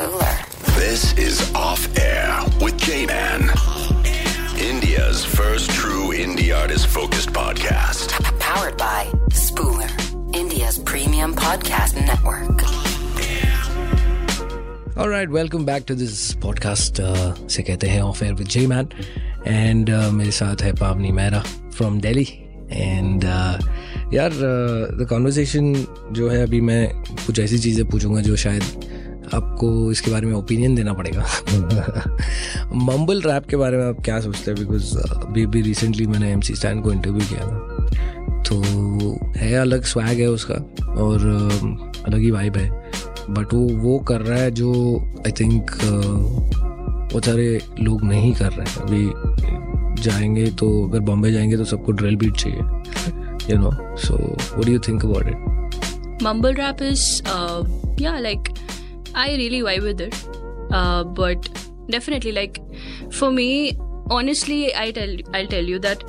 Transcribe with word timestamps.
Spooler. 0.00 0.36
This 0.74 1.12
is 1.18 1.52
Off 1.54 1.82
Air 1.98 2.40
with 2.62 2.78
J 2.78 3.04
Man. 3.04 3.42
India's 4.58 5.22
first 5.22 5.70
true 5.70 6.12
indie 6.14 6.48
artist 6.58 6.86
focused 6.86 7.30
podcast. 7.34 8.14
Powered 8.40 8.78
by 8.78 9.04
Spooler, 9.40 9.90
India's 10.34 10.78
premium 10.78 11.34
podcast 11.34 11.94
network. 12.06 12.64
All 14.96 15.10
right, 15.10 15.28
welcome 15.28 15.66
back 15.66 15.84
to 15.86 15.94
this 15.94 16.34
podcast. 16.46 17.00
Uh, 17.00 17.34
से 17.48 17.62
कहते 17.62 17.88
हैं 17.88 18.00
off 18.02 18.22
air 18.22 18.34
with 18.34 18.48
J 18.48 18.66
man 18.66 18.88
and 19.46 19.90
मेरे 19.90 20.30
साथ 20.40 20.62
है 20.62 20.72
पावनी 20.80 21.12
Mehra 21.20 21.44
from 21.76 22.00
Delhi 22.00 22.28
and 22.72 23.24
यार 24.14 24.32
the 25.00 25.06
conversation 25.10 25.72
जो 26.16 26.28
है 26.28 26.42
अभी 26.42 26.60
मैं 26.72 26.84
कुछ 27.26 27.38
ऐसी 27.40 27.58
चीज़ें 27.58 27.84
पूछूंगा 27.90 28.20
जो 28.22 28.36
शायद 28.36 28.86
आपको 29.35 29.91
इसके 29.91 30.11
बारे 30.11 30.27
में 30.27 30.33
ओपिनियन 30.33 30.75
देना 30.75 30.93
पड़ेगा। 30.93 31.25
मम्बल 32.75 33.21
रैप 33.21 33.45
के 33.47 33.55
बारे 33.55 33.77
में 33.77 33.85
आप 33.85 33.97
क्या 34.05 34.19
सोचते 34.19 34.51
हैं? 34.51 34.59
बिकॉज़ 34.59 34.97
अभी 34.97 35.45
भी 35.45 35.61
रिसेंटली 35.61 36.07
मैंने 36.07 36.31
एम 36.31 36.41
सी 36.41 36.55
स्टैंड 36.55 36.83
को 36.83 36.91
इंटरव्यू 36.91 37.21
किया 37.29 37.39
था। 37.39 37.77
तो 38.41 38.61
है 39.37 39.53
अलग 39.53 39.83
स्वैग 39.83 40.19
है 40.19 40.27
उसका 40.27 40.85
और 40.85 41.19
uh, 41.19 42.03
अलग 42.07 42.19
ही 42.19 42.31
वाइब 42.31 42.57
है। 42.57 42.69
बट 43.29 43.53
वो 43.53 43.59
वो 43.59 43.99
कर 43.99 44.21
रहा 44.21 44.39
है 44.39 44.51
जो 44.51 45.01
आई 45.19 45.31
थिंक 45.31 45.71
बहुत 47.11 47.25
सारे 47.25 47.61
लोग 47.79 48.03
नहीं 48.03 48.33
कर 48.33 48.51
रहे 48.51 48.69
हैं। 48.69 48.75
अभी 48.75 49.11
जाएँगे 50.03 50.45
तो 50.51 50.89
अगर 50.89 50.99
बॉम्बे 50.99 51.31
जाएँगे 51.31 51.57
तो 51.57 51.63
सबको 51.63 51.91
ड्रिल 51.91 52.15
बीट 52.15 52.35
चाहिए 52.35 52.59
you 53.53 53.57
know 53.57 53.97
so 53.97 54.15
what 54.15 54.65
do 54.65 54.71
you 54.71 54.79
think 54.79 55.05
about 55.05 55.27
it 55.27 55.51
mumble 56.21 56.51
rap 56.51 56.81
is 56.81 57.03
uh, 57.21 57.61
yeah 57.97 58.17
like 58.25 58.50
I 59.17 59.35
really 59.37 59.61
vibe 59.61 59.79
with 59.79 60.01
it 60.01 60.15
but 61.19 61.47
definitely 61.91 62.31
like 62.31 62.57
for 63.13 63.31
me 63.31 63.71
honestly 64.11 64.69
I 64.69 64.91
tell 64.91 65.21
I 65.35 65.45
tell 65.45 65.69
you 65.69 65.79
that 65.79 66.03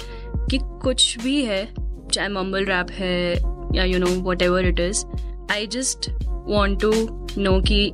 कि 0.50 0.58
कुछ 0.82 1.16
भी 1.22 1.42
है 1.44 1.66
चाहे 2.12 2.28
mumble 2.28 2.64
rap 2.64 2.90
है 2.90 3.32
या 3.74 3.84
you 3.84 3.98
know 3.98 4.06
whatever 4.42 4.66
it 4.66 4.80
is 4.80 5.04
I 5.52 5.66
just 5.72 6.10
want 6.22 6.80
to 6.80 6.92
know 7.38 7.60
कि 7.60 7.92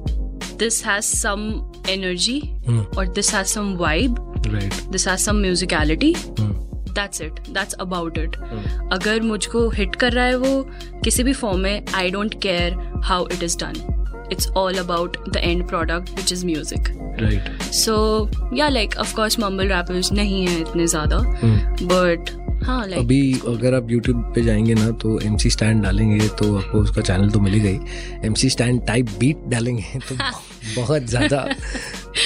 this 0.59 0.85
has 0.87 1.05
some 1.17 1.51
energy 1.91 2.41
और 2.99 3.09
this 3.09 3.35
has 3.35 3.47
some 3.49 3.75
vibe 3.77 4.17
this 4.91 5.09
has 5.09 5.21
some 5.21 5.37
musicality 5.37 6.15
that's 6.19 7.21
it 7.23 7.41
that's 7.49 7.75
about 7.81 8.19
it 8.19 8.37
अगर 8.93 9.21
मुझको 9.23 9.69
हिट 9.71 9.97
कर 9.97 10.13
रहा 10.13 10.25
है 10.25 10.37
वो 10.37 10.63
किसी 11.05 11.23
भी 11.23 11.33
फॉर्म 11.35 11.61
में 11.61 11.85
I 11.95 12.11
don't 12.11 12.41
care 12.43 12.77
how 13.05 13.29
it 13.33 13.43
is 13.43 13.59
done 13.59 13.98
it's 14.33 14.49
all 14.57 14.79
about 14.79 15.17
the 15.29 15.37
end 15.37 15.67
product 15.69 16.11
which 16.17 16.33
is 16.33 16.45
music 16.47 16.89
right 17.21 17.63
so 17.75 17.95
yeah 18.57 18.69
like 18.69 18.97
of course 18.99 19.39
mumble 19.41 19.69
rappers 19.69 20.13
नहीं 20.13 20.47
है 20.47 20.61
इतने 20.61 20.87
ज़्यादा 20.87 21.19
बट 21.85 22.37
हाँ 22.65 22.87
लाइक 22.87 22.99
अभी 22.99 23.33
अगर 23.49 23.75
आप 23.75 23.89
YouTube 23.89 24.23
पे 24.35 24.43
जाएँगे 24.43 24.75
ना 24.75 24.91
तो 25.03 25.19
एम 25.21 25.37
सी 25.37 25.51
स्टैंड 25.51 25.83
डालेंगे 25.83 26.29
तो 26.39 26.57
आपको 26.57 26.79
उसका 26.79 27.03
चैनल 27.03 27.31
तो 27.31 27.41
मिल 27.41 27.53
ही। 27.53 27.61
गई 27.61 27.79
M 28.25 28.35
C 28.35 28.49
Stan 28.51 28.81
type 28.87 29.11
beat 29.19 29.45
डालेंगे 29.49 29.99
तो 30.09 30.15
बहुत 30.77 31.03
ज़्यादा 31.03 31.45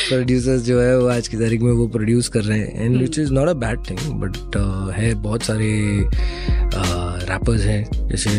प्रोड्यूसर्स 0.09 0.63
जो 0.63 0.81
है 0.81 0.99
वो 0.99 1.09
आज 1.09 1.29
की 1.29 1.37
तारीख 1.37 1.63
में 1.63 1.73
वो 1.73 1.87
प्रोड्यूस 1.89 2.29
कर 2.29 2.43
रहे 2.43 2.59
हैं। 2.59 2.85
And 2.85 2.97
which 2.97 3.19
is 3.19 3.33
not 3.33 3.49
a 3.49 3.53
bad 3.65 3.81
thing 3.91 3.99
but 4.21 4.57
है 4.97 5.15
बहुत 5.23 5.43
सारे 5.43 5.71
रैपर्स 7.31 7.65
हैं 7.65 8.09
जैसे 8.09 8.31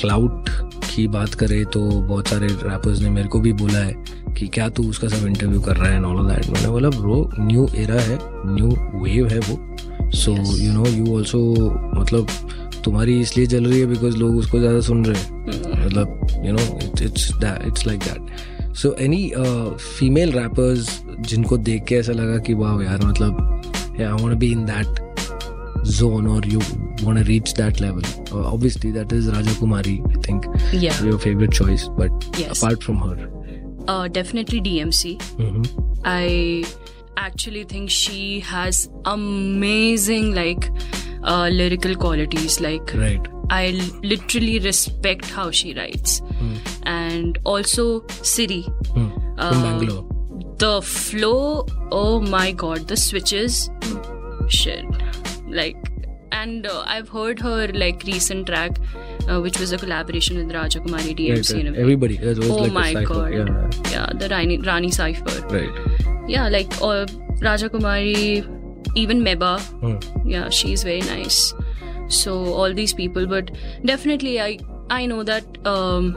क्लाउड 0.00 0.48
की 0.94 1.06
बात 1.08 1.34
करें 1.34 1.64
तो 1.66 1.80
बहुत 1.80 2.28
सारे 2.28 2.46
रैपर्स 2.46 3.00
ने 3.00 3.10
मेरे 3.10 3.28
को 3.28 3.40
भी 3.40 3.52
बोला 3.52 3.78
है 3.78 3.94
कि 4.38 4.46
क्या 4.46 4.68
तू 4.68 4.88
उसका 4.90 5.08
सब 5.08 5.26
इंटरव्यू 5.26 5.60
कर 5.60 5.76
रहा 5.76 5.88
है 5.90 5.96
एंड 5.96 6.04
ऑल 6.04 6.26
दैट 6.26 6.46
मैंने 6.50 6.68
बोला 6.68 6.88
ब्रो 6.88 7.30
न्यू 7.40 7.68
एरा 7.76 8.00
है 8.00 8.18
न्यू 8.54 8.68
वेव 9.02 9.28
है 9.28 9.38
वो। 9.38 10.10
So 10.10 10.32
you 10.62 10.72
know 10.72 10.86
you 10.86 11.16
also 11.16 11.40
मतलब 12.00 12.26
तुम्हारी 12.84 13.20
इसलिए 13.20 13.46
चल 13.46 13.64
रही 13.64 13.80
है 13.80 13.86
बिकॉज़ 13.86 14.16
लोग 14.16 14.36
उसको 14.36 14.58
ज़्यादा 14.58 14.80
सुन 14.80 15.04
रहे 15.04 15.20
हैं। 15.20 15.86
मतलब 15.86 16.26
you 16.46 16.52
know 16.52 16.78
it's 16.84 17.02
it's 17.02 17.30
it's 17.66 17.86
like 17.86 18.00
that 18.00 18.74
so 18.76 18.94
any 19.00 19.32
female 19.98 20.32
rappers 20.32 21.00
जिनको 21.20 21.58
देख 21.58 21.84
के 21.84 21.94
ऐसा 21.94 22.12
लगा 22.12 22.38
कि 22.38 22.54
वाह 22.54 22.82
यार 22.84 23.06
मतलब 23.06 23.62
I 24.00 24.06
want 24.06 24.38
be 24.38 24.52
in 24.52 24.64
that 24.64 25.02
zone 25.86 26.26
और 26.26 26.46
you 26.46 26.60
want 27.06 27.18
to 27.20 27.24
reach 27.30 27.52
that 27.60 27.80
level 27.84 28.02
uh, 28.32 28.44
obviously 28.52 28.90
that 28.96 29.12
is 29.18 29.28
raja 29.36 29.54
kumari 29.60 29.94
i 30.14 30.20
think 30.28 30.46
Yeah. 30.84 31.02
your 31.10 31.18
favorite 31.26 31.52
choice 31.60 31.86
but 32.02 32.28
Yes. 32.42 32.50
apart 32.58 32.82
from 32.88 32.98
her 33.06 33.16
uh, 33.92 34.08
definitely 34.08 34.58
DMC. 34.66 35.10
Mhm. 35.46 35.64
I 36.10 36.64
actually 37.22 37.64
think 37.72 37.90
she 37.96 38.20
has 38.50 38.78
amazing 39.10 40.30
like 40.38 40.68
uh, 41.22 41.48
lyrical 41.56 41.94
qualities. 42.04 42.56
Like 42.66 42.94
right 43.02 43.28
I 43.50 43.60
literally 44.12 44.54
respect 44.66 45.26
how 45.38 45.44
she 45.58 45.74
writes, 45.80 46.14
and 46.94 47.38
also 47.54 47.86
Siri. 48.32 48.62
Hmm. 48.94 49.10
from 49.10 49.38
Uh, 49.38 49.62
bangalore 49.66 50.02
The 50.64 50.72
flow, 50.88 51.66
oh 52.00 52.20
my 52.34 52.46
god, 52.64 52.88
the 52.94 52.96
switches, 53.04 53.56
shit. 54.48 54.84
Like, 55.60 55.76
and 56.44 56.66
uh, 56.66 56.82
I've 56.94 57.08
heard 57.08 57.40
her 57.40 57.68
like 57.82 58.02
recent 58.06 58.46
track, 58.52 58.78
uh, 59.28 59.40
which 59.40 59.58
was 59.64 59.72
a 59.72 59.78
collaboration 59.78 60.36
with 60.40 60.54
Raja 60.54 60.80
Kumari 60.86 61.14
DMC. 61.20 61.54
right. 61.64 61.78
everybody 61.84 62.18
was 62.30 62.40
Oh 62.48 62.56
like 62.64 62.72
my 62.78 63.04
god. 63.12 63.32
yeah 63.32 63.92
Yeah, 63.94 64.06
the 64.24 64.28
Rani, 64.34 64.58
Rani 64.70 64.90
Cipher. 64.90 65.36
right 65.56 65.84
Yeah, 66.34 66.48
like 66.56 66.76
uh, 66.90 67.06
Raja 67.48 67.68
Kumari, 67.68 68.16
even 69.04 69.22
Meba. 69.28 69.52
Hmm. 69.84 70.28
Yeah, 70.34 70.48
she's 70.60 70.82
very 70.90 71.00
nice. 71.12 71.40
So 72.20 72.36
all 72.62 72.74
these 72.82 72.94
people, 73.02 73.26
but 73.34 73.50
definitely 73.92 74.34
I 74.46 74.50
I 75.00 75.06
know 75.12 75.22
that 75.32 75.58
um, 75.74 76.08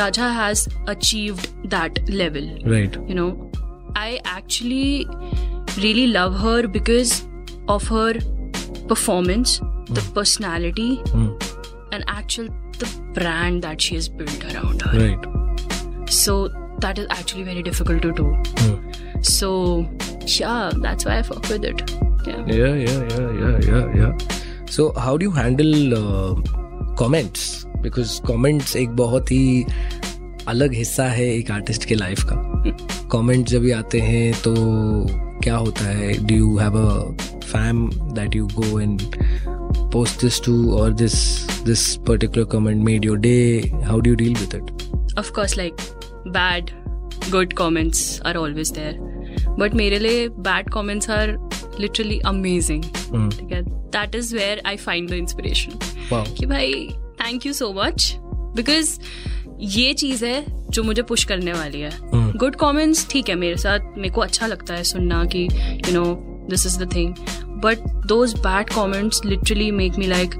Raja 0.00 0.28
has 0.38 0.68
achieved 0.94 1.48
that 1.76 2.00
level. 2.22 2.48
right 2.76 2.98
You 3.12 3.14
know, 3.20 3.50
I 3.96 4.20
actually 4.24 5.06
really 5.84 6.06
love 6.18 6.38
her 6.46 6.56
because 6.78 7.14
of 7.74 7.86
her 7.88 8.12
performance 8.76 9.60
the 9.62 10.12
personality 10.16 10.92
and 11.94 12.04
actual 12.18 12.48
the 12.48 13.12
brand 13.18 13.62
that 13.62 13.80
she 13.80 13.96
is 13.96 14.10
build 14.10 14.44
around 14.50 14.80
so 16.08 16.48
that 16.54 16.98
is 16.98 17.06
actually 17.18 17.44
very 17.44 17.62
difficult 17.62 18.02
to 18.02 18.10
do 18.10 18.36
so 19.22 19.82
I 21.08 21.22
fuck 21.22 21.42
with 21.52 21.64
it 21.64 21.90
so 24.70 24.94
how 24.98 25.16
do 25.16 25.30
handle 25.30 25.94
comments 26.98 27.66
because 27.66 28.22
comments 28.22 28.76
एक 28.76 28.90
बहुत 28.90 29.32
ही 29.32 29.64
अलग 30.48 30.74
हिस्सा 30.74 31.04
है 31.04 31.34
एक 31.34 31.50
artist 31.50 31.84
के 31.84 31.94
life 31.94 32.24
का। 32.24 32.64
Comments 33.08 33.52
जब 33.52 33.60
भी 33.60 33.70
आते 33.70 34.00
हैं 34.00 34.32
तो 34.32 34.54
क्या 35.40 35.56
होता 35.56 35.84
है? 35.84 36.26
Do 36.26 36.34
you 36.34 36.56
have 36.56 36.78
a 36.78 37.12
fam 37.56 37.88
that 38.14 38.36
you 38.36 38.46
go 38.54 38.80
and 38.80 39.02
post 39.94 40.22
this 40.24 40.36
to 40.44 40.52
or 40.76 40.86
this 41.00 41.16
this 41.66 41.82
particular 42.06 42.44
comment 42.52 42.80
made 42.86 43.04
your 43.08 43.16
day 43.24 43.42
how 43.88 43.98
do 44.06 44.10
you 44.12 44.16
deal 44.22 44.32
with 44.40 44.54
it 44.58 44.72
Of 45.22 45.28
course, 45.34 45.52
like 45.58 45.82
bad, 46.36 46.70
good 47.34 47.52
comments 47.60 48.00
are 48.20 48.32
always 48.40 48.72
there. 48.78 48.94
But 49.60 49.74
मेरे 49.80 49.98
लिए 49.98 50.28
bad 50.48 50.70
comments 50.76 51.08
are 51.16 51.36
literally 51.84 52.18
amazing. 52.32 52.82
Hmm. 53.12 53.28
ठीक 53.36 53.52
है 53.52 53.62
That 53.98 54.18
is 54.20 54.32
where 54.38 54.56
I 54.72 54.74
find 54.86 55.14
the 55.14 55.20
inspiration. 55.24 55.78
wow 56.10 56.24
कि 56.38 56.46
भाई 56.46 56.72
thank 57.22 57.46
you 57.46 57.52
so 57.52 57.72
much 57.76 58.10
because 58.56 58.98
ये 59.76 59.92
चीज़ 60.02 60.24
है 60.24 60.44
जो 60.70 60.82
मुझे 60.82 61.02
पुश 61.12 61.24
करने 61.32 61.52
वाली 61.52 61.80
है 61.80 61.90
Hmm. 62.00 62.36
गुड 62.36 62.56
कमेंट्स 62.60 63.06
ठीक 63.10 63.28
है 63.28 63.34
मेरे 63.46 63.56
साथ 63.66 63.96
मेरे 63.96 64.10
को 64.14 64.20
अच्छा 64.20 64.46
लगता 64.46 64.74
है 64.74 64.84
सुनना 64.92 65.24
कि 65.34 65.48
you 65.86 65.92
know 65.94 66.04
this 66.50 66.66
is 66.66 66.78
the 66.84 66.94
thing 66.94 67.14
but 67.64 67.78
those 68.06 68.34
bad 68.38 68.70
comments 68.70 69.24
literally 69.24 69.70
make 69.70 69.98
me 69.98 70.06
like 70.06 70.34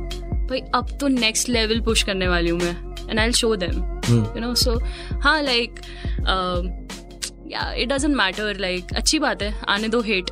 भाई 0.51 0.61
अब 0.75 0.97
तो 1.01 1.09
नेक्स्ट 1.09 1.49
लेवल 1.49 1.81
पुश 1.81 2.03
करने 2.03 2.29
वाली 2.29 2.51
हूँ 2.51 2.61
मैं 2.61 2.77
and 3.11 3.19
I 3.21 3.33
show 3.33 3.55
them. 3.57 3.77
You 4.09 4.41
know 4.41 4.55
so 4.55 4.79
हाँ 5.23 5.41
like 5.43 5.81
it 7.79 7.89
doesn't 7.89 8.15
matter 8.17 8.59
like 8.61 8.95
अच्छी 8.97 9.19
बात 9.19 9.43
है 9.43 9.55
आने 9.69 9.89
दो 9.89 10.01
हेट 10.03 10.31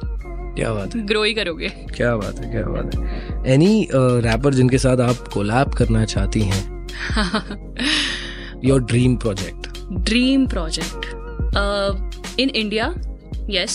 क्या 0.57 0.73
बात 0.75 0.95
है? 0.95 1.07
ग्रो 1.07 1.23
ही 1.23 1.33
करोगे. 1.35 1.69
क्या 1.69 2.15
बात 2.17 2.39
है 2.39 2.51
क्या 2.51 2.63
बात 2.67 2.95
है. 2.95 3.53
एनी 3.53 3.89
रैपर 3.95 4.55
जिनके 4.55 4.79
साथ 4.79 5.01
आप 5.01 5.29
कोलैब 5.35 5.73
करना 5.75 6.05
चाहती 6.05 6.41
हैं? 6.43 6.63
Your 8.65 8.83
dream 8.83 9.17
project 9.17 9.69
dream 10.09 10.47
project 10.47 11.07
in 12.41 12.49
India 12.49 12.93
india 12.93 13.55
yes. 13.55 13.75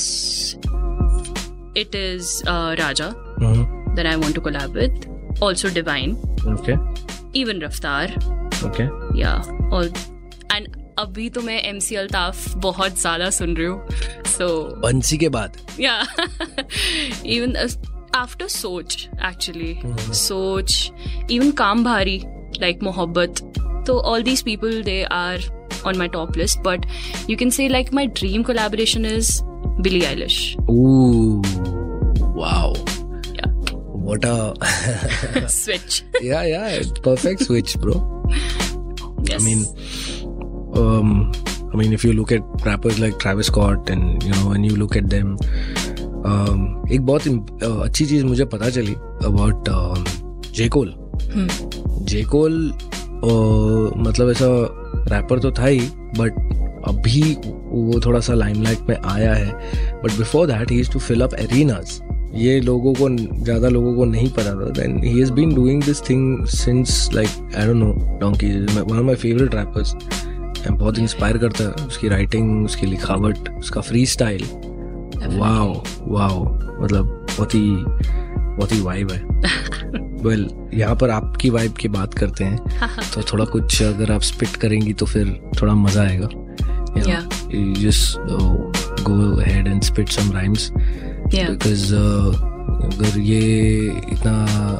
It 1.78 1.96
is 1.96 2.44
uh, 2.48 2.76
raja 2.80 3.08
that 3.96 4.06
i 4.06 4.16
want 4.16 4.36
to 4.36 4.42
collab 4.42 4.78
with 4.82 5.08
also 5.42 5.72
divine 5.80 6.16
okay 6.54 6.76
even 7.42 7.64
raftar 7.66 8.04
okay 8.68 8.88
yeah 9.22 9.40
all 9.72 9.90
and 10.56 10.76
अभी 11.00 11.30
तो 11.30 11.42
मैं 11.42 11.62
M 11.64 11.80
C 11.80 11.96
Altaf 11.96 12.56
बहुत 12.58 13.00
ज़्यादा 13.00 13.30
सुन 13.30 13.56
रही 13.58 13.68
हूँ 13.68 14.24
सो 14.28 14.48
बंसी 14.84 15.18
के 15.18 15.30
बाद 15.30 15.58
या 15.80 16.00
even 17.36 17.56
after 18.16 18.48
Soch 18.48 18.98
actually 19.28 19.78
Soch 20.20 20.92
even 21.32 21.52
Kaam 21.62 21.84
Bhaari 21.84 22.18
like 22.62 22.84
मोहब्बत 22.84 23.42
तो 23.88 24.00
all 24.12 24.24
these 24.24 24.42
people 24.46 24.82
they 24.84 25.02
are 25.12 25.50
on 25.86 25.98
my 25.98 26.08
top 26.14 26.38
list 26.40 26.62
but 26.64 26.86
you 27.28 27.36
can 27.42 27.52
say 27.58 27.66
like 27.70 27.92
my 27.98 28.06
dream 28.20 28.44
collaboration 28.44 29.06
is 29.10 29.28
billie 29.82 30.06
eilish 30.10 30.58
ooh 30.70 31.42
wow 32.42 32.74
yeah 33.34 33.50
what 34.08 34.26
a 34.26 34.38
switch 35.48 36.04
yeah 36.22 36.44
yeah 36.44 36.82
perfect 37.04 37.44
switch 37.44 37.78
bro 37.80 37.98
yes 39.24 39.42
i 39.42 39.46
mean 39.46 39.66
um 40.76 41.32
i 41.74 41.76
mean 41.76 41.94
if 41.94 42.04
you 42.04 42.14
look 42.14 42.32
at 42.32 42.42
rappers 42.66 43.00
like 43.00 43.18
travis 43.20 43.48
scott 43.48 43.90
and 43.90 44.24
you 44.24 44.32
know 44.32 44.50
when 44.50 44.64
you 44.64 44.76
look 44.76 44.96
at 44.96 45.10
them 45.10 45.38
um, 46.26 46.60
एक 46.92 47.02
बहुत 47.06 47.24
uh, 47.24 47.84
अच्छी 47.84 48.06
चीज़ 48.06 48.26
मुझे 48.26 48.46
पता 48.46 48.70
चली 48.70 48.94
about 49.28 49.70
जेकोल 50.56 50.94
जेकोल 52.12 52.54
मतलब 54.08 54.30
ऐसा 54.30 54.48
wrapper 55.14 55.40
तो 55.40 55.52
था 55.52 55.66
ही 55.66 55.80
बट 56.20 56.47
अभी 56.88 57.34
वो 57.54 58.02
थोड़ा 58.06 58.20
सा 58.20 58.34
लाइमलाइट 58.34 58.80
में 58.90 58.98
आया 58.98 59.34
है 59.34 59.52
but 60.04 60.12
before 60.12 60.48
that 60.48 60.72
he 60.72 60.80
is 60.80 60.92
to 60.92 61.00
fill 61.00 61.22
up 61.22 61.34
arenas 61.34 62.02
ये 62.36 62.60
लोगों 62.60 62.94
को 62.94 63.10
ज़्यादा 63.44 63.70
लोगों 63.70 63.96
को 63.96 64.06
नहीं 64.06 64.30
पता 64.30 64.52
था. 64.52 64.70
Then 64.70 65.04
he 65.04 65.20
has 65.20 65.32
been 65.32 65.56
doing 65.56 65.84
this 65.84 66.02
thing 66.10 66.46
since 66.46 67.10
like 67.14 67.30
I 67.58 67.66
don't 67.68 67.76
know 67.76 68.18
donkey 68.20 68.52
one 68.82 68.98
of 69.00 69.06
my 69.06 69.16
favourite 69.16 69.56
rappers 69.56 69.96
बहुत 70.72 71.00
इंस्पायर 71.00 71.38
करता 71.38 71.64
है 71.64 71.88
उसकी 71.88 72.08
राइटिंग 72.08 72.66
उसकी 72.66 72.86
लिखावट 72.86 73.50
उसका 73.50 73.82
फ्री 73.82 74.06
स्टाइल 74.06 74.44
वाओ 75.40 75.84
वाओ 76.02 76.44
मतलब 76.84 77.06
बहुत 77.06 77.56
ही 77.56 77.86
बहुत 78.58 78.72
ही 78.72 78.82
वाइब 78.82 79.12
है. 79.12 79.24
वेल 80.24 80.46
well, 80.50 80.74
यहाँ 80.74 80.96
पर 80.96 81.10
आपकी 81.10 81.50
वाइब 81.50 81.72
की 81.72 81.88
बात 81.88 82.14
करते 82.14 82.44
हैं. 82.44 82.58
तो 83.16 83.22
थोड़ा 83.22 83.46
कुछ 83.46 83.84
अगर 83.84 84.12
आप 84.12 84.22
स्पिट 84.22 84.50
करेंगी 84.50 84.94
तो 84.94 85.06
फिर 85.06 85.52
थोड़ा 85.62 85.74
मज़ा 85.74 86.02
आएगा. 86.04 86.28
Just 87.82 88.18
go 89.04 89.40
head 89.42 89.68
and 89.68 89.82
spit 89.84 90.10
some 90.10 90.32
rhymes 90.32 90.72
because 90.74 91.94
अगर 92.68 93.20
ये 93.20 93.40
इतना 94.14 94.34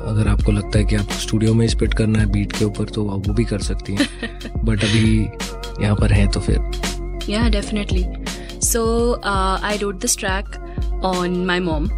अगर 0.10 0.28
आपको 0.28 0.52
लगता 0.52 0.80
है 0.80 0.86
कि 0.86 0.96
आपको 0.96 1.14
स्टूडियो 1.14 1.54
में 1.54 1.68
स्पिट 1.68 1.94
करना 1.94 2.20
है 2.20 2.26
बीट 2.26 2.52
के 2.52 2.66
ऊपर 2.66 2.86
तो 2.86 3.08
आप 3.10 3.28
वो 3.28 3.34
भी 3.34 3.44
कर 3.44 3.60
सकती 3.60 3.96
हैं. 3.96 4.08
बट 4.66 4.84
अभी 4.84 5.22
यहाँ 5.84 5.96
पर 5.96 6.12
हैं 6.12 6.28
तो 6.32 6.40
फिर. 6.40 6.72
Yeah 7.30 7.50
definitely 7.50 8.06
so 8.64 8.86
I 9.64 9.78
wrote 9.78 10.02
this 10.02 10.18
track 10.18 10.46
on 11.06 11.46
my 11.46 11.60
mom 11.60 11.90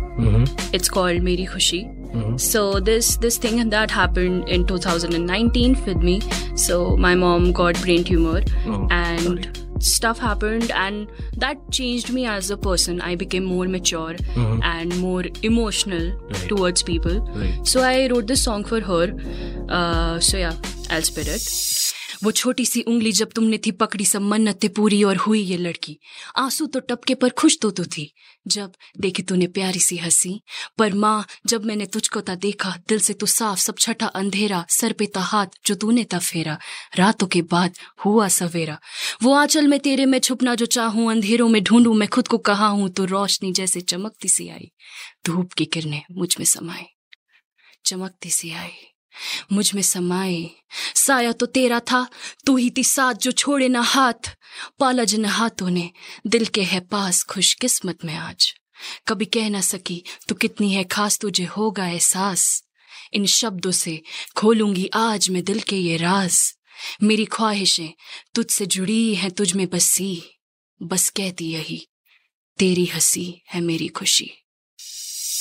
it's 0.76 0.90
called 0.90 1.24
मेरी 1.24 1.46
खुशी 1.46 1.86
Mm-hmm. 2.10 2.38
So 2.38 2.80
this 2.80 3.18
this 3.18 3.38
thing 3.38 3.70
that 3.70 3.92
happened 3.92 4.50
in 4.50 4.66
2019 4.66 5.78
with 5.86 5.98
me. 5.98 6.16
So 6.56 6.98
my 6.98 7.14
mom 7.16 7.52
got 7.52 7.82
brain 7.84 8.04
tumor 8.04 8.42
oh, 8.68 8.88
and 8.90 9.22
sorry. 9.22 9.59
Stuff 9.80 10.20
happened 10.20 10.72
and 10.72 11.08
that 11.38 11.58
changed 11.72 12.12
me 12.12 12.26
as 12.26 12.52
a 12.52 12.58
person. 12.58 13.02
I 13.02 13.16
became 13.16 13.44
more 13.44 13.68
mature 13.68 14.14
mm-hmm. 14.14 14.62
and 14.64 14.98
more 15.00 15.24
emotional 15.44 16.12
right. 16.12 16.50
towards 16.50 16.84
people. 16.84 17.22
Right. 17.22 17.68
So 17.68 17.82
I 17.82 18.08
wrote 18.08 18.28
this 18.28 18.44
song 18.44 18.64
for 18.64 18.82
her. 18.82 19.16
Uh, 19.70 20.20
so 20.20 20.38
yeah, 20.38 20.54
I'll 20.90 21.02
spit 21.02 21.28
it. 21.28 21.42
वो 22.24 22.32
छोटी 22.32 22.66
सी 22.66 22.82
उंगली 22.82 23.12
जब 23.12 23.30
तुमने 23.32 23.58
थी 23.58 23.72
पकड़ी 23.72 24.06
सब 24.06 24.22
मन्नतें 24.22 24.74
पूरी 24.74 25.04
और 25.04 25.16
हुई 25.16 25.42
ये 25.42 25.58
लड़की। 25.58 26.00
आँसू 26.38 26.66
तो 26.66 26.80
टपके 26.80 27.16
पर 27.16 27.30
खुश 27.30 27.58
तो 27.62 27.72
तू 27.72 27.84
थी। 27.84 28.14
जब 28.48 28.72
देखी 29.00 29.24
तूने 29.24 29.48
प्यारी 29.48 29.80
सी 29.80 29.98
हँसी, 29.98 30.42
पर 30.78 30.94
माँ, 30.94 31.26
जब 31.46 31.66
मैंने 31.66 31.86
तुझको 31.86 32.22
ता 32.22 32.36
देखा, 32.36 32.76
दिल 32.90 33.00
से 33.00 33.14
तू 33.14 33.26
साफ़ 33.26 33.60
सब 33.60 33.76
छठा 33.80 34.06
अंधेरा, 34.06 34.66
सर 34.70 34.94
पे 34.94 35.06
ता 35.06 35.20
हाथ 35.20 35.46
जो 35.66 35.76
तूने 35.76 36.04
ता 36.04 36.20
फेरा। 36.20 36.58
रातों 36.98 37.28
के 37.28 37.42
बाद 37.42 37.74
हुआ 38.06 38.28
सवेरा। 38.28 38.80
वो 39.24 39.34
आंचल 39.34 39.68
में 39.68 39.80
तेरे 39.80 40.06
में 40.06 40.20
छुपना 40.20 40.56
जो 40.56 40.66
चाहूँ, 40.66 41.12
अंधेरों 41.12 41.50
में 41.50 41.64
ढूंढूं, 41.64 41.94
मैं 41.94 42.10
खुद 42.10 42.28
को 42.28 42.38
कहा 42.38 42.68
हूँ 42.68 42.90
तो 42.90 43.06
रोशनी 43.06 43.52
जैसे 43.52 43.82
चमकती 43.82 44.30
सी 44.30 44.50
आई। 44.50 44.72
धूप 45.26 45.54
की 45.54 45.66
किरणें 45.66 46.02
मुझमें 46.12 46.46
समाई। 46.46 46.86
चमकती 47.86 48.30
सी 48.30 48.52
आई। 48.52 48.72
मुझमें 49.52 49.82
समाए 49.82 50.50
साया 50.96 51.32
तो 51.32 51.46
तेरा 51.46 51.80
था, 51.80 52.08
तू 52.46 52.58
ही 52.58 52.70
थी 52.70 52.84
साथ 52.84 53.14
जो 53.14 53.32
छोड़े 53.32 53.68
ना 53.68 53.82
हाथ। 53.82 54.38
पाला 54.80 55.04
जिन 55.04 55.26
हाथों 55.26 55.70
ने, 55.70 55.92
दिल 56.28 56.46
के 56.46 56.64
है 56.64 56.80
पास 56.80 57.24
खुश 57.24 57.54
किस्मत 57.54 58.06
में 58.06 58.16
आज। 58.16 58.54
कभी 59.08 59.26
कह 59.26 59.50
ना 59.50 59.62
सकी, 59.62 60.04
तू 60.28 60.36
कितनी 60.36 60.74
है 60.74 60.84
खास, 60.84 61.20
तुझे 61.20 61.44
होगा 61.44 61.88
एहसास। 61.88 62.64
इन 63.14 63.26
शब्दों 63.26 63.72
से 63.72 64.02
खोलूँगी 64.38 64.90
आज 64.94 65.30
मैं 65.30 65.44
दिल 65.44 65.60
के 65.60 65.76
ये 65.76 65.98
राज। 65.98 66.56
मेरी 67.04 67.26
ख्वाहिशें 67.26 67.90
तुझसे 68.36 68.66
जुड़ी 68.66 69.16
हैं, 69.16 69.32
तुझ 69.32 69.54
में 69.54 69.70
बसी। 69.70 70.24
बस 70.82 71.10
कहती 71.10 71.52
यही, 71.52 71.88
तेरी 72.58 72.86
हँसी 72.86 73.42
है 73.54 73.62
मेरी 73.62 73.88
खुशी। 73.88 74.32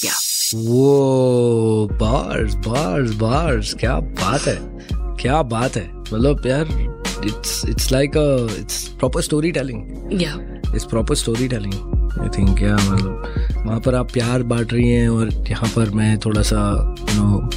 या 0.05 0.21
वो 0.55 1.89
बार्स 1.93 2.55
बार्स 2.55 3.15
बार्स 3.15 3.75
क्या 3.75 4.01
बात 4.01 4.41
है? 4.41 4.59
क्या 4.93 5.43
बात 5.43 5.77
है? 5.77 5.91
मतलब 5.99 6.43
यार 6.47 6.67
it's 7.27 7.63
it's 7.69 7.93
like 7.93 8.17
a 8.17 8.61
it's 8.61 8.89
proper 8.89 9.23
story 9.23 9.53
telling 9.53 9.83
yeah 10.23 10.61
it's 10.75 10.85
proper 10.85 11.15
story 11.15 11.49
telling 11.49 11.75
I 12.21 12.29
think 12.29 12.59
क्या 12.59 12.75
मतलब 12.75 13.25
वहाँ 13.67 13.81
पर 13.81 13.95
आप 13.95 14.13
प्यार 14.13 14.43
बांट 14.43 14.73
रही 14.73 14.91
हैं 14.91 15.09
और 15.09 15.31
यहाँ 15.51 15.71
पर 15.77 15.91
मैं 15.91 16.19
थोड़ा 16.19 16.43
सा 16.43 16.95
यू 17.01 17.23
नो 17.23 17.51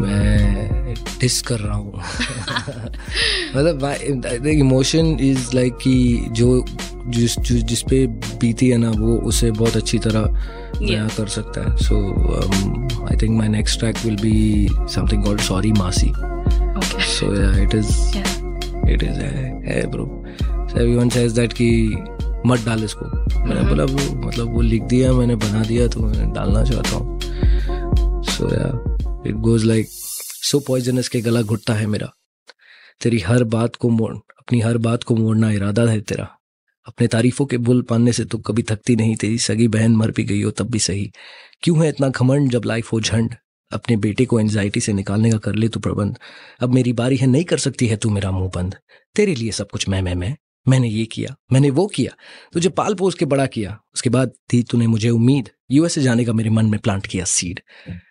मैं 0.00 0.94
डिस 1.20 1.42
कर 1.42 1.60
रहा 1.60 1.74
हूँ। 1.74 1.92
मतलब 3.56 4.46
इमोशन 4.46 5.16
इज़ 5.20 5.50
लाइक 5.54 5.74
कि 5.74 6.26
जो 6.30 6.64
जिस 7.06 7.38
जिस 7.40 7.82
पे 7.82 8.06
बीती 8.06 8.68
है 8.68 8.76
ना 8.76 8.90
वो 8.90 9.16
उसे 9.18 9.50
बहुत 9.50 9.76
अच्छी 9.76 9.98
तरह 9.98 10.42
बयां 10.78 11.08
कर 11.08 11.28
सकता 11.28 11.60
है। 11.60 11.76
So 11.78 11.96
I 13.06 13.16
think 13.22 13.36
my 13.38 13.48
next 13.48 13.78
track 13.80 13.96
will 14.04 14.16
be 14.16 14.68
something 14.94 15.24
called 15.24 15.40
sorry 15.40 15.72
मासी 15.72 16.12
so 17.08 17.32
it 17.62 17.74
is 17.74 17.90
it 18.90 19.02
is 19.02 19.20
है 19.66 19.86
ब्रो 19.90 20.04
एवरीवन 20.42 21.08
सेज 21.08 21.32
दैट 21.32 21.52
कि 21.52 21.70
मत 22.46 22.64
डाल 22.66 22.84
इसको। 22.84 23.04
मैंने 23.38 23.68
बोला 23.68 23.84
वो 23.84 24.14
मतलब 24.26 24.54
वो 24.54 24.60
लिख 24.60 24.82
दिया 24.82 25.12
मैंने 25.12 25.36
बना 25.36 25.62
दिया 25.62 25.86
तो 25.88 26.00
मैं 26.00 26.32
डालना 26.32 26.64
चाहता 26.64 26.96
हूँ. 26.96 27.18
So 28.24 28.54
yeah 28.54 28.68
it 29.26 29.36
goes 29.36 29.64
like 29.64 29.88
so 29.90 30.60
poisonous 30.66 31.08
के 31.08 31.20
गला 31.20 31.42
घुटता 31.42 31.74
है 31.74 31.86
मेरा। 31.86 32.12
तेरी 33.02 33.18
हर 33.18 33.44
बात 33.54 33.76
को 33.76 33.88
मोड़ 33.88 34.14
अपनी 34.14 34.60
हर 34.60 34.78
बात 34.78 35.02
को 35.02 35.16
मोड़ना 35.16 35.50
इरादा 35.50 35.82
है 35.90 36.00
तेरा। 36.00 36.28
अपने 36.90 37.06
तारीफों 37.06 37.46
के 37.46 37.58
बुल 37.58 37.82
पाने 37.82 38.12
से 38.12 38.24
तो 38.24 38.38
कभी 38.38 38.62
थकती 38.62 38.96
नहीं 38.96 39.14
तेरी 39.16 39.38
सगी 39.38 39.68
बहन 39.68 39.92
मर 39.92 40.10
भी 40.10 40.24
गई 40.24 40.42
हो 40.42 40.50
तब 40.50 40.70
भी 40.70 40.78
सही। 40.78 41.10
क्यों 41.62 41.82
है 41.82 41.88
इतना 41.88 42.08
घमंड 42.08 42.50
जब 42.50 42.64
लाइफ 42.66 42.92
हो 42.92 43.00
झंड? 43.00 43.34
अपने 43.72 43.96
बेटे 43.96 44.24
को 44.24 44.40
एंजाइटी 44.40 44.80
से 44.80 44.92
निकालने 44.92 45.30
का 45.30 45.38
कर 45.38 45.54
ले 45.54 45.68
तू 45.68 45.80
प्रबंध। 45.80 46.18
अब 46.60 46.74
मेरी 46.74 46.92
बारी 46.92 47.16
है, 47.16 47.26
नहीं 47.26 47.44
कर 47.44 47.58
सकती 47.58 47.86
है 47.86 47.96
तू 47.96 48.10
मेरा 48.10 48.30
मुँह 48.30 48.50
बंद। 48.54 48.74
तेरे 49.16 49.34
लिए 49.34 49.52
सब 49.52 49.70
कुछ 49.70 49.88
मैं 49.88 50.02
मैं 50.02 50.14
मैं। 50.14 50.36
मैंने 50.66 50.88
ये 50.88 51.04
किया, 51.04 51.34
मैंने 51.52 51.70
वो 51.70 51.86
किया, 51.86 52.10
तुझे 52.52 52.68
पाल 52.68 52.94
पोस 52.94 53.14
के 53.14 53.24
बड़ा 53.24 53.46
किया। 53.46 53.78
उसके 53.94 54.10
बाद 54.10 54.32
थी 54.52 54.62
तूने 54.62 54.86
मुझे 54.86 55.10
उम्मीद 55.10 55.48
यूएसए 55.70 56.00
जाने 56.00 56.24
का 56.24 56.32
मेरे 56.32 56.50
मन 56.50 56.66
में 56.66 56.78
प्लांट 56.80 57.06
किया 57.06 57.24
सीड 57.24 57.60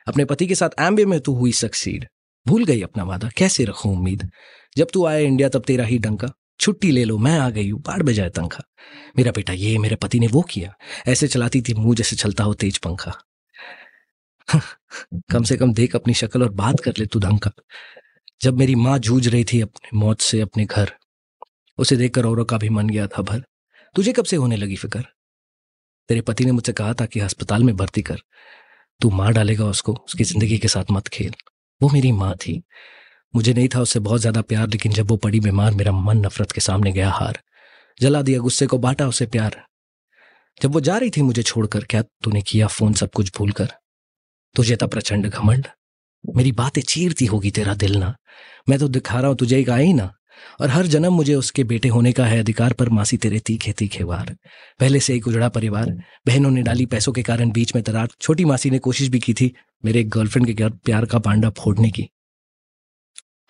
अपने 0.08 0.26
पति 0.26 0.48
के 0.48 0.56
साथ 0.56 0.82
एम्बे 0.82 1.06
में 1.06 1.20
तू 1.20 1.34
हुई 1.34 1.52
सक्सीड 1.52 2.06
भूल 2.46 2.66
गई 2.66 2.82
अपना 2.82 3.04
वादा, 3.04 3.30
कैसे 3.38 3.66
रखूँ 3.66 3.92
उम्मीद? 3.94 4.30
जब 4.78 4.88
तू 4.94 5.06
आया 5.06 5.20
इंडिया 5.20 5.50
तब 5.50 5.64
तेरा 5.68 5.86
ही 5.86 5.98
डंका। 5.98 6.32
छुट्टी 6.60 6.92
ले 6.92 7.06
लो, 7.06 7.18
मैं 7.18 7.40
आ 7.40 7.50
गई 7.50 7.70
हूँ, 7.70 7.82
बाढ़ 7.82 8.04
बजाए 8.04 8.30
तंखा 8.30 8.64
मेरा 9.18 9.32
बेटा 9.32 9.54
ये, 9.54 9.78
मेरे 9.78 9.96
पति 9.96 10.20
ने 10.20 10.28
वो 10.28 10.42
किया। 10.42 10.76
ऐसे 11.08 11.28
चलाती 11.28 11.62
थी 11.62 11.74
मुँह 11.74 11.96
जैसे 11.96 12.16
चलता 12.16 12.44
हो 12.44 12.54
तेज 12.54 12.78
पंखा। 12.78 13.24
कम 15.32 15.44
से 15.44 15.58
कम 15.58 15.74
देख 15.74 15.96
अपनी 15.96 16.14
शक्ल 16.14 16.44
और 16.44 16.50
बात 16.50 16.80
कर 16.80 16.94
ले 17.00 17.06
तू 17.06 17.20
ढंग 17.20 17.40
जब 18.42 18.58
मेरी 18.58 18.76
माँ 18.76 19.00
जूझ 19.00 19.28
रही 19.28 19.44
थी 19.44 19.62
अपनी 19.62 20.00
मौत 20.00 20.22
से 20.22 20.42
अपने 20.42 20.66
घर, 20.66 20.92
उसे 21.78 21.96
देखकर 21.96 22.26
औरों 22.26 22.46
का 22.46 22.58
भी 22.58 22.70
मन 22.70 22.90
गया 22.90 23.08
था 23.08 23.22
भर। 23.22 23.44
तुझे 23.96 24.14
कब 24.14 24.24
से 24.26 24.36
होने 24.36 24.56
लगी 24.56 24.76
फ़िक्र? 24.76 25.04
तेरे 26.10 26.22
पति 26.22 26.46
ने 26.46 26.52
मुझसे 26.52 26.74
कहा 26.74 26.94
था 26.94 27.06
कि 27.06 27.20
अस्पताल 27.20 27.64
में 27.64 27.76
भर्ती 27.76 28.02
कर। 28.02 28.22
तू 29.02 29.10
मार 29.10 29.32
डालेगा 29.32 29.66
उसको, 29.66 29.94
उसकी 29.94 30.24
ज़िंदगी 30.24 30.58
के 30.58 30.68
साथ 30.68 30.86
मत 30.92 31.08
खेल। 31.08 31.34
वो 31.82 31.90
मेरी 31.90 32.12
माँ 32.12 32.36
थी। 32.36 32.64
मुझे 33.34 33.54
नहीं 33.54 33.68
था 33.68 33.82
उससे 33.82 34.00
बहुत 34.00 34.22
ज़्यादा 34.22 34.42
प्यार, 34.42 34.68
लेकिन 34.68 34.92
जब 34.92 35.10
वो 35.10 35.18
पड़ी 35.18 35.40
बीमार 35.40 35.74
मेरा 35.74 35.92
मन 35.92 36.26
नफरत 36.26 36.52
के 36.52 36.62
सामने 36.62 36.92
गया 36.92 37.10
हार। 37.10 37.40
जला 37.98 38.22
दिया 38.22 38.40
गुस्से 38.40 38.68
को, 38.68 38.78
बांटा 38.78 39.08
उसे 39.08 39.26
प्यार। 39.26 39.64
जब 40.62 40.74
वो 40.74 40.82
जा 40.82 40.98
रही 40.98 41.10
थी 41.10 41.22
मुझे 41.22 41.44
छोड़कर, 41.44 41.84
क्या 41.84 42.02
तूने 42.24 42.42
किया 42.42 42.68
फ़ोन 42.68 42.94
सब 42.94 43.12
कुछ 43.12 43.32
भूल 43.38 43.52
कर 43.52 43.74
तुझे 44.56 44.76
था 44.76 44.88
प्रचंड 44.88 45.28
घमंड। 45.28 45.68
मेरी 46.36 46.52
बातें 46.52 46.82
चीरती 46.82 47.26
होगी 47.26 47.52
तेरा 47.52 47.74
दिल 47.74 47.98
ना। 47.98 48.16
मैं 48.70 48.80
तो 48.80 48.88
दिखा 48.88 49.20
रहा 49.20 49.28
हूँ, 49.28 49.38
तुझे 49.38 49.60
एक 49.60 49.70
आई 49.70 49.94
ना। 49.94 50.12
और 50.62 50.70
हर 50.70 50.86
जन्म 50.86 51.14
मुझे 51.14 51.34
उसके 51.36 51.64
बेटे 51.64 51.90
होने 51.90 52.12
का 52.12 52.26
है 52.26 52.40
अधिकार, 52.40 52.74
पर 52.74 52.90
मासी 52.90 53.18
तेरे 53.18 53.40
तीखे 53.40 53.72
तीखे 53.72 54.04
वार। 54.04 54.36
पहले 54.80 55.00
से 55.00 55.16
एक 55.16 55.28
उजड़ा 55.28 55.50
परिवार। 55.50 55.92
बहनों 56.28 56.52
ने 56.52 56.62
डाली 56.62 56.86
पैसों 56.86 57.14
के 57.14 57.24
कारण 57.24 57.52
बीच 57.52 57.76
में 57.76 57.84
दरार 57.84 58.08
छोटी 58.22 58.46
मासी 58.46 58.70
ने 58.70 58.80
कोशिश 58.80 59.08
भी 59.08 59.20
की 59.20 59.34
थी 59.34 59.54
मेरे 59.84 60.00
एक 60.00 60.10
गर्लफ्रेंड 60.10 60.48
के 60.48 60.54
घर 60.54 60.70
प्यार 60.70 61.06
का 61.06 61.20
पांडा 61.20 61.50
फोड़ने 61.50 61.90
की। 61.90 62.10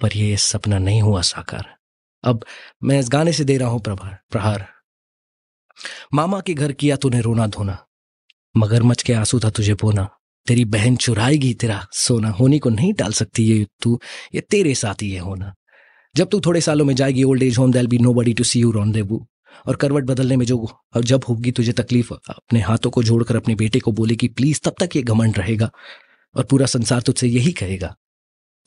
पर 0.02 0.16
यह 0.16 0.36
सपना 0.36 0.78
नहीं 0.78 1.02
हुआ, 1.02 1.22
साकार। 1.22 1.76
अब 2.24 2.46
मैं 2.84 3.00
इस 3.00 3.10
गाने 3.10 3.34
से 3.34 3.44
दे 3.44 3.58
रहा 3.58 3.70
हूँ 3.70 3.80
प्रभार, 3.80 4.18
प्रहार। 4.32 4.68
मामा 6.14 6.40
के 6.42 6.54
घर 6.54 6.72
किया 6.72 6.96
तूने 6.96 7.22
रोना 7.22 7.48
धोना 7.48 7.78
मगरमच्छ 8.58 9.04
के 9.04 9.14
आँसू 9.14 9.40
था 9.40 9.50
तुझे 9.50 9.74
बोना। 9.74 10.10
तेरी 10.48 10.66
बहन 10.66 10.96
चुराएगी 10.96 11.54
तेरा 11.54 11.86
सोना, 11.94 12.30
होने 12.30 12.60
को 12.60 12.70
नहीं 12.70 12.94
डाल 12.94 13.12
सकती 13.12 13.44
ये 13.44 13.68
तू, 13.82 14.00
ये 14.36 14.42
तेरे 14.42 14.76
साथ 14.76 15.02
ही 15.02 15.12
है 15.12 15.20
होना। 15.20 15.54
जब 16.16 16.30
तू 16.30 16.40
थोड़े 16.40 16.62
सालों 16.62 16.86
में 16.86 16.96
जाएगी 16.96 17.24
old 17.24 17.44
age 17.44 17.58
home 17.58 17.72
they'll 17.72 17.88
be 17.88 17.98
nobody 18.14 18.34
to 18.34 18.44
see 18.44 18.60
you 18.60 18.72
Ron 18.72 18.92
देबू 18.92 19.28
और 19.68 19.76
करवट 19.76 20.04
बदलने 20.04 20.38
में 20.38 20.46
जो 20.46 20.58
और 20.96 21.04
जब 21.04 21.24
होगी 21.30 21.52
तुझे 21.52 21.72
तकलीफ़, 21.72 22.14
अपने 22.14 22.62
हाथों 22.62 22.90
को 22.90 23.04
जोड़कर 23.04 23.36
अपने 23.36 23.56
बेटे 23.56 23.80
को 23.80 23.92
बोलेगी, 23.92 24.28
प्लीज़ 24.28 24.62
तब 24.64 24.76
तक 24.80 24.96
ये 24.96 25.02
घमंड 25.02 25.38
रहेगा, 25.38 25.72
और 26.36 26.44
पूरा 26.44 26.66
संसार 26.66 27.02
तुझसे 27.02 27.28
यही 27.28 27.52
कहेगा। 27.52 27.96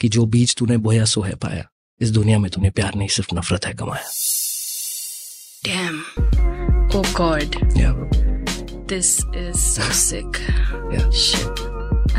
कि 0.03 0.09
जो 0.17 0.25
बीज 0.35 0.55
तूने 0.59 0.77
बोया 0.87 1.05
सो 1.15 1.21
है 1.23 1.35
पाया 1.47 1.65
इस 2.01 2.11
दुनिया 2.11 2.39
में 2.39 2.51
तूने 2.51 2.71
प्यार 2.79 2.95
नहीं 2.97 3.09
सिर्फ़ 3.17 3.35
नफरत 3.37 3.67
है 3.67 3.73
कमाया 3.83 4.05
Damn. 5.65 5.99
Oh 7.01 7.03
God. 7.17 7.57
Yeah, 7.81 7.99
This 8.93 9.11
is 9.43 9.61
so 9.75 9.85
sick. 9.99 10.41
yeah, 10.95 11.05
Shit. 11.11 11.61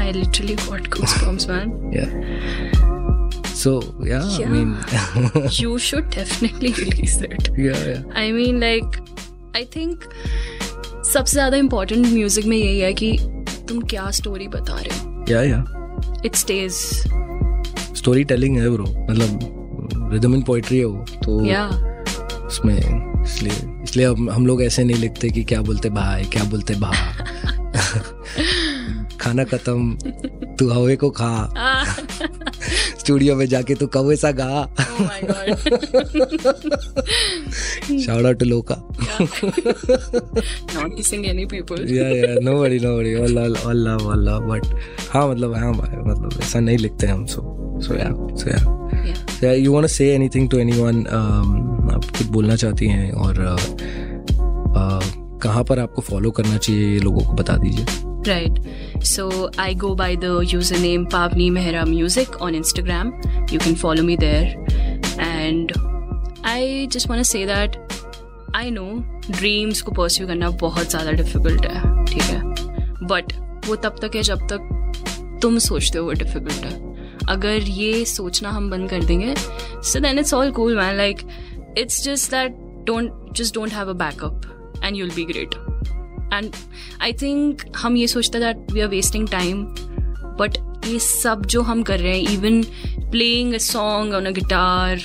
I 0.03 0.11
literally 0.17 0.55
got 0.61 0.87
goosebumps, 0.95 1.47
man. 1.49 1.73
yeah. 1.97 2.13
So 3.63 3.73
yeah, 4.11 4.23
I 4.29 4.39
Yeah. 4.39 4.53
mean, 4.53 4.71
You 5.59 5.73
should 5.87 6.09
definitely 6.15 6.71
release 6.79 7.17
it. 7.29 7.51
yeah, 7.65 7.83
yeah, 7.89 8.01
I 8.23 8.31
mean, 8.39 8.63
like, 8.67 8.97
I 9.61 9.65
think 9.75 10.07
सबसे 11.11 11.33
ज़्यादा 11.33 11.57
important 11.57 12.05
music 12.07 12.45
में 12.45 12.57
यही 12.57 12.79
है 12.79 12.93
कि 13.03 13.11
तुम 13.69 13.81
क्या 13.93 14.09
story 14.21 14.47
बता 14.55 14.79
रहे 14.79 14.97
हो 14.99 15.25
yeah, 15.33 15.43
yeah. 15.51 16.25
It 16.25 16.35
stage 16.35 16.79
story 18.03 18.23
telling 18.23 18.59
है 18.59 18.69
ब्रो 18.69 18.83
मतलब 18.83 20.09
रिदम 20.13 20.35
इन 20.35 20.43
पोइट्री 20.43 20.77
है 20.77 20.85
वो. 20.85 21.05
तो 21.25 21.45
या 21.45 21.67
उसमें 22.45 23.23
इसलिए 23.23 23.83
इसलिए 23.83 24.05
हम 24.05 24.29
हम 24.29 24.47
लोग 24.47 24.63
ऐसे 24.63 24.83
नहीं 24.83 24.97
लिखते 24.97 25.29
कि 25.29 25.43
क्या 25.43 25.61
बोलते 25.61 25.89
भाई 25.89 26.23
क्या 26.23 26.43
बोलते 26.43 26.75
भा. 26.75 26.91
खाना 29.21 29.43
खत्म 29.43 29.97
तू 30.59 30.69
हवे 30.69 30.95
को 30.95 31.09
खा. 31.09 31.53
स्टूडियो 32.99 33.35
में 33.35 33.45
जाके 33.45 33.75
तू 33.75 33.87
कौवे 33.87 34.15
सा 34.15 34.31
गा. 34.31 34.75
Shout 38.05 38.25
out 38.25 38.39
to 38.39 38.45
Loka 38.45 38.89
not 40.73 40.97
dissing 40.97 41.31
any 41.31 41.45
people. 41.55 41.91
Yeah 41.91 42.09
yeah 42.09 42.35
nobody 42.43 42.79
nobody 42.79 43.15
all 43.15 43.37
all 43.37 43.57
all 43.57 43.87
love 43.87 44.11
all 44.11 44.29
love 44.29 44.51
but 44.51 44.65
हाँ 45.09 45.29
मतलब 45.29 45.55
हाँ 45.55 45.71
मतलब 45.71 46.39
ऐसा 46.41 46.59
नहीं 46.59 46.77
लिखते 46.77 47.07
हम 47.07 47.25
सो 47.83 47.93
सो 47.93 47.99
yeah 47.99 48.11
so 48.37 48.49
yeah 48.49 48.61
yeah 49.43 49.65
you 49.65 49.73
want 49.73 49.83
to 49.83 49.87
say 49.87 50.13
anything 50.15 50.49
to 50.49 50.57
anyone 50.57 51.05
आप 51.93 52.05
कुछ 52.05 52.27
बोलना 52.27 52.55
चाहती 52.55 52.87
हैं 52.87 53.11
और 53.11 53.35
uh, 53.35 53.65
uh, 54.79 55.23
कहाँ 55.43 55.63
पर 55.63 55.79
आपको 55.79 56.01
फॉलो 56.01 56.31
करना 56.31 56.57
चाहिए 56.57 56.93
ये 56.93 56.99
लोगों 56.99 57.25
को 57.25 57.33
बता 57.33 57.57
दीजिए 57.57 57.85
Right. 58.25 58.59
So 59.03 59.23
I 59.59 59.73
go 59.73 59.87
by 59.95 60.15
the 60.15 60.29
username 60.51 61.01
Pavni 61.09 61.47
Mehra 61.51 61.81
Music 61.87 62.37
on 62.41 62.53
Instagram. 62.53 63.09
You 63.51 63.59
can 63.59 63.75
follow 63.75 64.05
me 64.09 64.15
there. 64.15 64.53
And 65.19 65.73
I 66.43 66.87
just 66.95 67.09
want 67.09 67.19
to 67.19 67.25
say 67.25 67.43
that 67.45 67.75
I 68.53 68.69
know 68.69 68.87
dreams 69.31 69.81
को 69.81 69.91
pursue 69.91 70.27
करना 70.27 70.49
बहुत 70.49 70.89
ज़्यादा 70.89 71.11
difficult 71.11 71.65
है 71.65 72.05
ठीक 72.05 72.21
है 72.21 72.41
बट 73.07 73.33
वो 73.67 73.75
तब 73.75 73.95
तक 74.01 74.15
है 74.15 74.23
जब 74.23 74.47
तक 74.53 75.39
तुम 75.41 75.57
सोचते 75.57 75.99
हो 75.99 76.05
वो 76.05 76.13
difficult 76.13 76.63
है 76.65 76.92
अगर 77.29 77.69
ये 77.69 78.05
सोचना 78.05 78.49
हम 78.49 78.69
बंद 78.69 78.89
कर 78.89 79.03
देंगे, 79.03 79.35
so 79.83 79.99
then 79.99 80.21
it's 80.21 80.33
all 80.33 80.51
cool, 80.51 80.75
man. 80.75 80.97
Like, 80.97 81.25
it's 81.75 82.01
just 82.07 82.31
that 82.31 82.59
don't, 82.85 83.31
just 83.33 83.53
don't 83.53 83.71
have 83.71 83.87
a 83.87 83.97
backup 84.03 84.45
and 84.81 84.97
you'll 84.97 85.15
be 85.15 85.25
great. 85.33 85.55
And 86.33 86.51
I 87.01 87.13
think 87.13 87.61
हम 87.77 87.97
ये 87.97 88.07
सोचते 88.07 88.39
that 88.39 88.71
we 88.71 88.81
are 88.81 88.87
wasting 88.87 89.27
time 89.27 89.63
but 90.39 90.57
ये 90.87 90.99
सब 90.99 91.45
जो 91.45 91.61
हम 91.61 91.83
कर 91.83 91.99
रहे 91.99 92.21
हैं 92.21 92.31
even 92.33 92.63
playing 93.11 93.53
a 93.53 93.57
song 93.57 94.13
on 94.13 94.25
a 94.25 94.31
guitar 94.31 95.01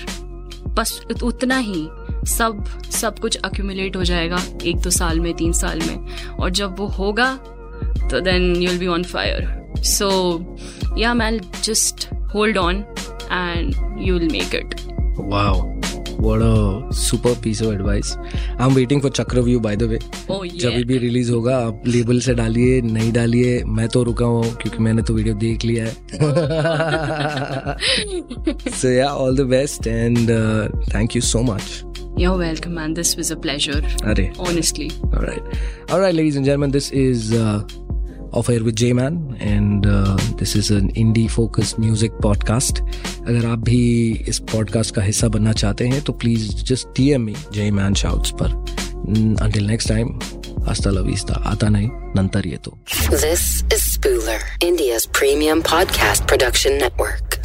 बस 0.68 1.00
उतना 1.22 1.58
ही 1.58 1.88
सब 2.28 2.64
सब 2.90 3.18
कुछ 3.18 3.36
अक्यूमुलेट 3.36 3.96
हो 3.96 4.04
जाएगा 4.04 4.40
एक 4.64 4.76
दो 4.76 4.90
साल 4.90 5.20
में, 5.20 5.34
तीन 5.34 5.52
साल 5.52 5.78
में। 5.78 6.26
और 6.40 6.50
जब 6.50 6.78
वो 6.78 6.86
होगा 6.86 7.34
तो 8.10 8.20
then 8.20 8.54
you 8.56 8.68
will 8.70 8.78
be 8.78 8.86
on 8.86 9.02
fire 9.02 9.57
So 9.93 10.09
yeah 10.97 11.13
man 11.13 11.39
just 11.63 12.07
hold 12.33 12.57
on 12.57 12.83
and 13.31 13.73
you 14.07 14.17
will 14.19 14.31
make 14.31 14.55
it 14.55 14.75
Wow. 15.31 15.73
What 16.17 16.41
a 16.41 16.93
super 16.93 17.35
piece 17.35 17.59
of 17.61 17.71
advice. 17.71 18.17
I'm 18.57 18.73
waiting 18.73 19.01
for 19.01 19.09
Chakraview 19.09 19.61
by 19.61 19.75
the 19.75 19.87
way. 19.89 19.99
Oh 20.29 20.39
जब 20.45 20.71
yeah. 20.71 20.85
भी 20.87 20.97
release 20.97 21.29
होगा 21.31 21.57
आप 21.65 21.83
label 21.87 22.19
से 22.27 22.33
डालिए 22.33 22.81
नहीं 22.81 23.11
डालिए 23.13 23.63
मैं 23.77 23.87
तो 23.95 24.03
रुका 24.03 24.25
हूँ 24.25 24.43
क्योंकि 24.61 24.83
मैंने 24.83 25.01
तो 25.01 25.13
वीडियो 25.13 25.35
देख 25.43 25.65
लिया 25.65 25.85
है 25.85 25.91
so 28.71 28.89
yeah 28.89 29.09
all 29.13 29.37
the 29.37 29.41
best 29.49 29.87
and 29.87 30.29
thank 30.95 31.15
you 31.15 31.21
so 31.21 31.41
much 31.53 31.83
You're 32.21 32.37
welcome, 32.39 32.73
man. 32.77 32.91
This 32.97 33.11
was 33.19 33.29
a 33.31 33.35
pleasure. 33.43 33.77
अरे 34.09 34.31
Honestly. 34.47 34.89
All 35.05 35.23
right. 35.29 35.55
All 35.91 36.01
right, 36.01 36.15
ladies 36.17 36.35
and 36.41 36.45
gentlemen, 36.45 36.73
this 36.75 36.89
is 37.03 37.31
uh, 37.33 37.55
Off 38.34 38.50
Air 38.50 38.62
with 38.62 38.76
J-Man 38.76 39.12
and 39.40 39.86
uh, 39.86 40.36
this 40.42 40.56
is 40.56 40.70
an 40.70 40.92
indie 40.92 41.30
focused 41.30 41.78
music 41.80 42.10
podcast. 42.24 42.80
अगर 43.28 43.46
आप 43.46 43.58
भी 43.58 44.12
इस 44.28 44.40
podcast 44.40 44.90
का 44.90 45.02
हिस्सा 45.02 45.28
बनना 45.28 45.52
चाहते 45.52 45.88
हैं 45.88 46.02
तो 46.02 46.12
please 46.12 46.48
just 46.64 46.88
DM 47.00 47.16
me 47.16 47.32
J-Man 47.32 47.94
Shouts 47.94 48.30
पर 48.30 48.78
until 49.42 49.62
next 49.62 49.90
time 49.90 50.38
hasta 50.68 50.90
la 50.90 51.06
vista 51.10 51.34
ata 51.46 51.68
nahi, 51.68 52.58
तो 52.64 52.78
This 53.10 53.64
is 53.72 53.98
Spooler, 53.98 54.40
India's 54.64 55.06
premium 55.06 55.62
podcast 55.62 56.20
production 56.28 56.82
network. 56.82 57.38